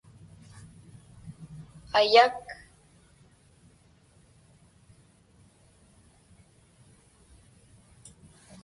ayak 1.97 2.37